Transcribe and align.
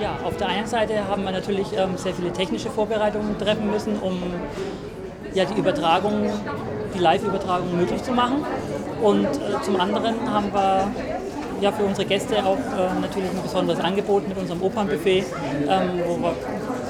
Ja, 0.00 0.16
auf 0.24 0.36
der 0.38 0.48
einen 0.48 0.66
Seite 0.66 1.06
haben 1.08 1.24
wir 1.24 1.30
natürlich 1.30 1.76
ähm, 1.76 1.96
sehr 1.96 2.14
viele 2.14 2.32
technische 2.32 2.70
Vorbereitungen 2.70 3.36
treffen 3.38 3.70
müssen, 3.70 3.98
um 3.98 4.18
ja, 5.34 5.44
die 5.44 5.58
Übertragung, 5.58 6.30
die 6.94 6.98
Live-Übertragung 6.98 7.76
möglich 7.76 8.02
zu 8.02 8.12
machen. 8.12 8.44
Und 9.02 9.26
äh, 9.26 9.62
zum 9.62 9.78
anderen 9.78 10.14
haben 10.32 10.52
wir 10.52 10.88
ja, 11.60 11.70
für 11.70 11.84
unsere 11.84 12.06
Gäste 12.06 12.38
auch 12.44 12.56
äh, 12.56 13.00
natürlich 13.00 13.30
ein 13.30 13.42
besonderes 13.42 13.80
Angebot 13.80 14.26
mit 14.26 14.38
unserem 14.38 14.62
Opernbuffet, 14.62 15.24
ähm, 15.68 16.00
wo 16.06 16.16
wir 16.16 16.34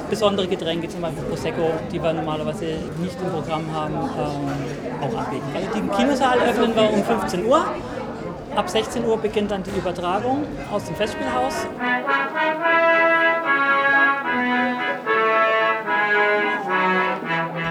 besondere 0.09 0.47
Getränke, 0.47 0.89
zum 0.89 1.01
Beispiel 1.01 1.25
Prosecco, 1.25 1.71
die 1.91 2.01
wir 2.01 2.13
normalerweise 2.13 2.65
nicht 3.01 3.17
im 3.21 3.31
Programm 3.31 3.65
haben, 3.75 3.95
ähm, 3.95 5.03
auch 5.03 5.19
anbieten. 5.19 5.47
Also 5.55 5.69
den 5.79 5.91
Kinosaal 5.91 6.39
öffnen 6.39 6.77
wir 6.77 6.93
um 6.93 7.03
15 7.03 7.45
Uhr. 7.45 7.65
Ab 8.55 8.69
16 8.69 9.05
Uhr 9.05 9.17
beginnt 9.17 9.51
dann 9.51 9.63
die 9.63 9.71
Übertragung 9.71 10.45
aus 10.73 10.85
dem 10.85 10.97
Festspielhaus. 10.97 11.67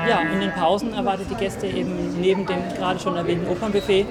Ja, 0.09 0.21
in 0.21 0.39
den 0.39 0.51
Pausen 0.51 0.91
erwartet 0.91 1.27
die 1.29 1.35
Gäste 1.35 1.67
eben 1.67 2.19
neben 2.19 2.47
dem 2.47 2.57
gerade 2.75 2.99
schon 2.99 3.15
erwähnten 3.15 3.47
Opernbuffet 3.47 4.07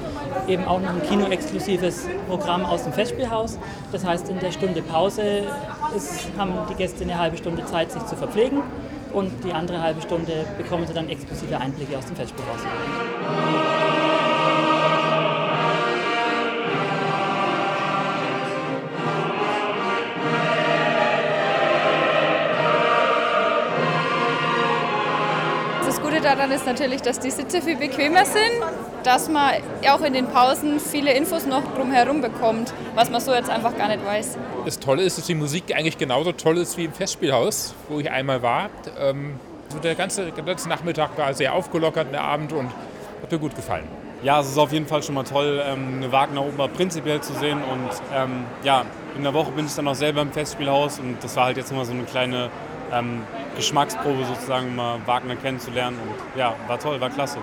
eben 0.46 0.64
auch 0.64 0.80
noch 0.80 0.90
ein 0.90 1.02
kinoexklusives 1.02 2.06
Programm 2.28 2.64
aus 2.64 2.84
dem 2.84 2.92
Festspielhaus. 2.92 3.58
Das 3.90 4.04
heißt, 4.06 4.28
in 4.28 4.38
der 4.38 4.52
Stunde 4.52 4.80
Pause 4.80 5.42
ist, 5.96 6.28
haben 6.38 6.52
die 6.70 6.74
Gäste 6.76 7.02
eine 7.02 7.18
halbe 7.18 7.36
Stunde 7.36 7.64
Zeit, 7.64 7.90
sich 7.90 8.06
zu 8.06 8.14
verpflegen 8.14 8.62
und 9.12 9.32
die 9.42 9.52
andere 9.52 9.82
halbe 9.82 10.00
Stunde 10.00 10.46
bekommen 10.56 10.86
sie 10.86 10.94
dann 10.94 11.08
exklusive 11.08 11.58
Einblicke 11.58 11.98
aus 11.98 12.06
dem 12.06 12.14
Festspielhaus. 12.14 12.60
Das 25.88 26.02
Gute 26.02 26.20
daran 26.20 26.50
ist 26.50 26.66
natürlich, 26.66 27.00
dass 27.00 27.18
die 27.18 27.30
Sitze 27.30 27.62
viel 27.62 27.76
bequemer 27.76 28.26
sind, 28.26 28.62
dass 29.04 29.30
man 29.30 29.54
auch 29.90 30.02
in 30.02 30.12
den 30.12 30.26
Pausen 30.26 30.80
viele 30.80 31.14
Infos 31.14 31.46
noch 31.46 31.62
drumherum 31.74 32.20
bekommt, 32.20 32.74
was 32.94 33.08
man 33.08 33.22
so 33.22 33.32
jetzt 33.32 33.48
einfach 33.48 33.74
gar 33.74 33.88
nicht 33.88 34.04
weiß. 34.04 34.36
Das 34.66 34.78
Tolle 34.78 35.02
ist, 35.02 35.16
dass 35.16 35.24
die 35.24 35.34
Musik 35.34 35.74
eigentlich 35.74 35.96
genauso 35.96 36.32
toll 36.32 36.58
ist 36.58 36.76
wie 36.76 36.84
im 36.84 36.92
Festspielhaus, 36.92 37.74
wo 37.88 38.00
ich 38.00 38.10
einmal 38.10 38.42
war. 38.42 38.68
Ähm, 39.00 39.40
so 39.70 39.78
der, 39.78 39.94
ganze, 39.94 40.30
der 40.30 40.44
ganze 40.44 40.68
Nachmittag 40.68 41.16
war 41.16 41.32
sehr 41.32 41.54
aufgelockert, 41.54 42.12
der 42.12 42.20
Abend 42.20 42.52
und 42.52 42.68
hat 43.22 43.32
mir 43.32 43.38
gut 43.38 43.56
gefallen. 43.56 43.88
Ja, 44.22 44.40
es 44.40 44.48
ist 44.50 44.58
auf 44.58 44.72
jeden 44.72 44.86
Fall 44.86 45.02
schon 45.02 45.14
mal 45.14 45.24
toll, 45.24 45.62
ähm, 45.66 45.94
eine 45.96 46.12
Wagner-Oper 46.12 46.68
prinzipiell 46.68 47.22
zu 47.22 47.32
sehen. 47.32 47.62
Und 47.62 47.88
ähm, 48.14 48.44
ja, 48.62 48.84
in 49.16 49.22
der 49.22 49.32
Woche 49.32 49.52
bin 49.52 49.64
ich 49.64 49.74
dann 49.74 49.88
auch 49.88 49.94
selber 49.94 50.20
im 50.20 50.32
Festspielhaus 50.32 50.98
und 50.98 51.16
das 51.24 51.34
war 51.34 51.46
halt 51.46 51.56
jetzt 51.56 51.70
nochmal 51.70 51.86
so 51.86 51.92
eine 51.92 52.02
kleine 52.02 52.50
ähm, 52.92 53.22
Geschmacksprobe 53.58 54.24
sozusagen, 54.24 54.74
mal 54.76 55.00
Wagner 55.04 55.34
kennenzulernen. 55.34 55.98
Und 55.98 56.38
ja, 56.38 56.54
war 56.68 56.78
toll, 56.78 57.00
war 57.00 57.10
klasse. 57.10 57.38